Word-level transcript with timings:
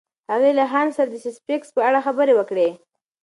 هغې 0.31 0.51
له 0.59 0.63
هانس 0.71 0.91
سره 0.97 1.07
د 1.11 1.15
سپېساېکس 1.23 1.69
په 1.75 1.81
اړه 1.87 1.99
خبرې 2.07 2.33
وکړې. 2.35 2.69